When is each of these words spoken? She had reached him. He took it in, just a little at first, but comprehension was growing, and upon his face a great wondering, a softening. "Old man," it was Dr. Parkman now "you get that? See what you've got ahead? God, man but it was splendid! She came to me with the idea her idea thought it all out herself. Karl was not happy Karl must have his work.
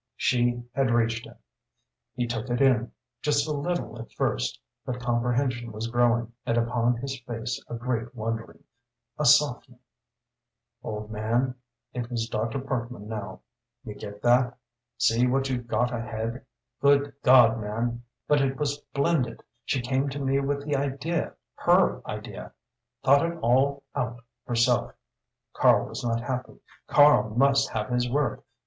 She 0.15 0.63
had 0.73 0.89
reached 0.89 1.27
him. 1.27 1.35
He 2.15 2.25
took 2.25 2.49
it 2.49 2.59
in, 2.59 2.91
just 3.21 3.47
a 3.47 3.51
little 3.51 3.99
at 4.01 4.11
first, 4.13 4.59
but 4.83 4.99
comprehension 4.99 5.71
was 5.71 5.85
growing, 5.89 6.33
and 6.43 6.57
upon 6.57 6.95
his 6.97 7.19
face 7.19 7.63
a 7.67 7.75
great 7.75 8.15
wondering, 8.15 8.63
a 9.19 9.25
softening. 9.25 9.77
"Old 10.81 11.11
man," 11.11 11.53
it 11.93 12.09
was 12.09 12.27
Dr. 12.27 12.57
Parkman 12.59 13.07
now 13.07 13.41
"you 13.83 13.93
get 13.93 14.23
that? 14.23 14.57
See 14.97 15.27
what 15.27 15.51
you've 15.51 15.67
got 15.67 15.93
ahead? 15.93 16.47
God, 16.81 17.59
man 17.61 18.03
but 18.27 18.41
it 18.41 18.57
was 18.57 18.77
splendid! 18.79 19.43
She 19.65 19.81
came 19.81 20.09
to 20.09 20.19
me 20.19 20.39
with 20.39 20.65
the 20.65 20.75
idea 20.75 21.35
her 21.57 22.01
idea 22.07 22.53
thought 23.03 23.23
it 23.23 23.35
all 23.37 23.83
out 23.93 24.19
herself. 24.47 24.95
Karl 25.53 25.85
was 25.87 26.03
not 26.03 26.21
happy 26.21 26.59
Karl 26.87 27.29
must 27.37 27.69
have 27.69 27.89
his 27.89 28.09
work. 28.09 28.43